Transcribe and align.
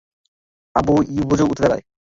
আবু 0.75 0.93
যুরাইযও 1.15 1.49
উঠে 1.51 1.61
দাঁড়ায়। 1.63 1.83